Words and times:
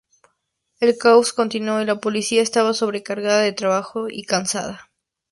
El 0.79 0.97
caos 0.97 1.31
continuó, 1.31 1.79
y 1.79 1.85
la 1.85 1.99
policía 1.99 2.41
estaba 2.41 2.73
sobrecargada 2.73 3.41
de 3.41 3.53
trabajo 3.53 4.07
y 4.09 4.23
cansada. 4.23 4.89